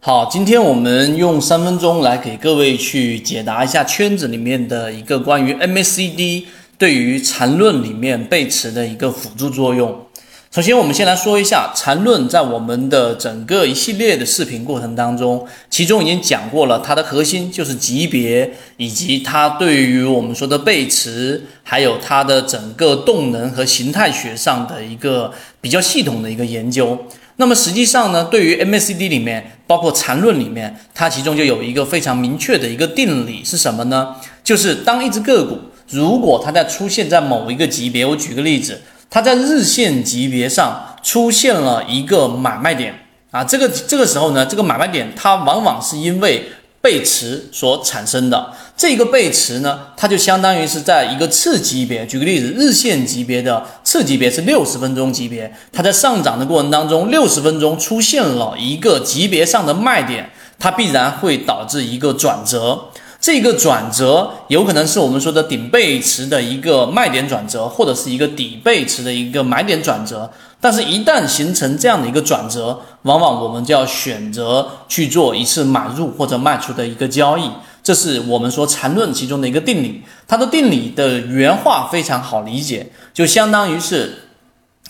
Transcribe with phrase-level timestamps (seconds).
[0.00, 6.44] 好，今天我们用三分钟来给各位去解答一下圈子里面的一个关于 MACD
[6.78, 10.06] 对于缠论里面背驰的一个辅助作用。
[10.52, 26.96] 首先，我们先来说一下缠论在我们的整个一系列的视频过程当中，其中已经讲过了，它的核心就是级别，以及它对于我们说的背驰，还有它的整个动能和形态学上的一个比较系统的一个研究。
[27.40, 34.16] 那么实际上呢，对于 MACD 里面，包括缠论里面，它其中就有一个非常明确的一个定理是什么呢？
[34.42, 35.56] 就是当一只个股
[35.88, 42.92] 如果它在出现在某一个级别，我举个例子，它在日线级别上出现了一个买卖点
[43.30, 46.50] 啊，这个这个时候呢，这个买卖点它往往是因为。
[46.80, 52.06] 背驰所产生的这个背驰呢，它就相当于是在一个次级别。
[52.06, 62.84] 举个例子，日线级别的次级别是六十分钟级别，它在上涨的过程当中，六十分钟出现了一个级别上的卖点，它必然会导致一个转折。
[63.20, 70.30] 这个转折有可能是我们说的顶背驰的一个卖点转折，或者是一个底背驰的一个买点转折。
[70.60, 77.50] 但是，一旦形成这样的一个转折，往往我们就要选择去做一次买入或者卖出的一个交易。
[77.88, 80.02] 这是我们说缠论其中的一个定理。
[80.26, 84.24] 它的定理的原话非常好理解，就相当于是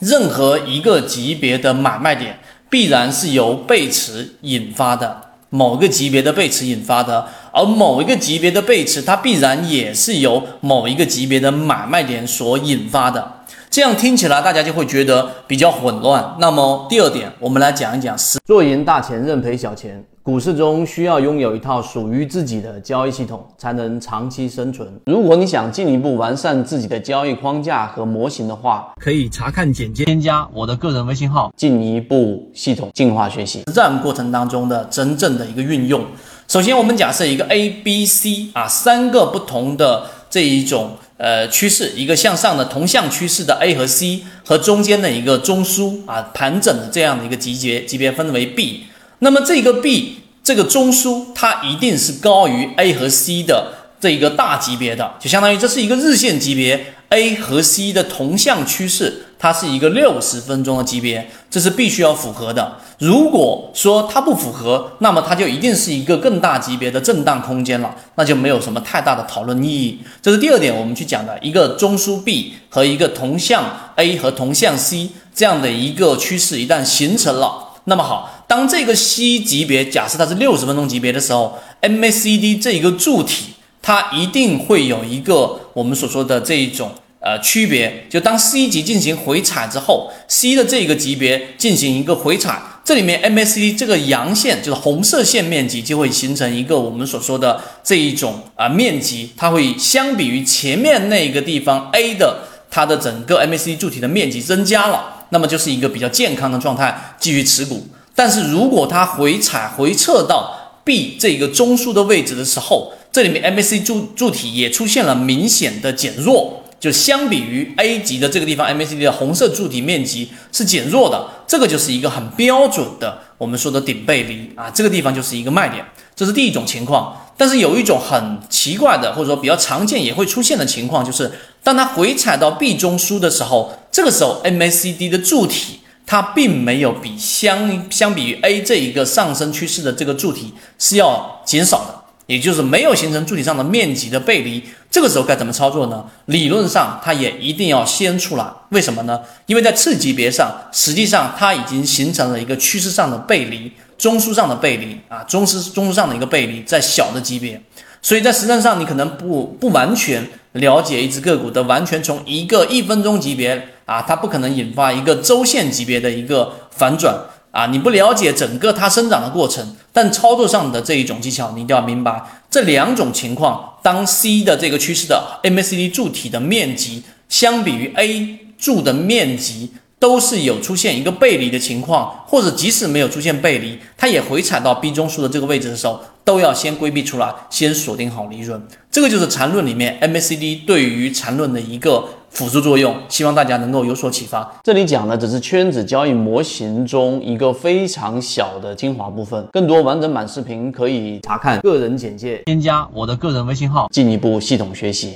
[0.00, 5.20] 任何一个级别的买卖点，必然是由背驰引发的。
[5.50, 13.44] 某个级别的背驰引发的，而某一个级别的背驰，它必然也是由某一个级别的买卖点所引发的。
[13.70, 16.34] 这样听起来，大家就会觉得比较混乱。
[16.40, 20.04] 那么第二点，我们来讲一讲：做赢大钱，认赔小钱。
[20.28, 24.86] 股市中需要拥有一套属于自己的交易系统，才能长期生存。
[25.06, 36.04] 如果你想进一步完善自己的交易框架和模型的话，可以查看简介，添加我的个人微信号，进一步系统进化学习实战过程当中的真正的一个运用。
[36.46, 48.84] 首先，我们假设一个 A、B、C 啊三个不同的这一种呃趋势，一个向上的同向趋势的 A 和 C，和中间的一个中枢啊盘整的这样的一个级别，级别分为 B。
[49.20, 62.76] 那么这个 B 这个中枢它一定是高于 A 和 C 的这一个大级别的，就相当于这是一个日线级别 A 和 C 的同向趋势，它是一个六十分钟的级别，这是必须要符合的。
[62.98, 69.98] 如果说它不符合，那么它就一定是一个更大级别的震荡空间了，那就没有什么太大的讨论意义。
[70.22, 73.64] 这是第二点，我们去讲的一个中枢 B 和一个同向
[73.96, 77.64] A 和同向 C 这样的一个趋势一旦形成了。
[77.84, 105.26] 那么好，当这个 C 级别假设它是六十分钟级别的时候，MACD 这一个柱体它一定会有一个我们所说的这一种呃区别，就当 C 级进行回踩之后，C 的这一个级别进行一个回踩，这里面 MACD 这个阳线就是红色线面积就会形成一个我们所说的这一种啊面积，它会相比于前面那个地方 A 的它的整个 MACD 柱体的面积增加了。
[105.30, 107.86] 那么就是一个比较健康的状态，继续持股。
[108.18, 110.52] 但是如果它回踩回撤到
[110.82, 125.84] B 这个中枢的位置的时候，这里面 MACD 柱柱体也出现了明显的减弱，就相比于 A 级的这个地方 MACD 的红色柱体面积是减弱的，这个就是一个很标准的我们说的顶背离啊，这个地方就是一个卖点，
[126.16, 127.16] 这是第一种情况。
[127.36, 131.30] 但是有一种很奇怪的，或者说比较常见也会出现的情况，就是
[131.62, 133.72] 当它回踩到 B 中枢的时候。
[133.92, 135.80] 这个时候，MACD 的柱体
[136.10, 144.64] 它并没有比相相比于 A 这一个上升趋势的这个柱体是要减少的，也就是没有形成柱体上的面积的背离。
[144.90, 146.06] 这个时候该怎么操作呢？
[146.24, 149.20] 理论上它也一定要先出来，为什么呢？
[149.44, 157.60] 因为在次级别上，实际上它已经形成了一个趋势上的背离，中枢上的背离啊，中枢中枢上的一个背离，在小的级别。
[158.00, 167.14] 所以在实战上，你可能不不完全了解一只个股的完全从一个一分钟级别啊，它不可能引发一个周线级别的一个反转
[167.50, 173.74] 啊，你不了解整个它生长的过程，但操作上的这一种技巧，你一定要明白这两种情况。
[173.82, 179.72] 当 C 的这个趋势的 MACD 柱体的面积相比于 A 柱的面积。
[180.00, 188.62] 都是有出现一个背离的情况，或者即使没有出现背离，它也回踩到 B 中枢的这个位置的时候，都要先规避出来，先锁定好利润。
[188.90, 194.60] 这个就是缠论里面 MACD 对于缠论的一个辅助作用，希望大家能够有所启发。
[194.62, 205.14] 这里讲的只是圈子交易模型中一个非常小的精华部分，更多完整版视频可以查看个人简介，添加我的个人微信号，进一步系统学习。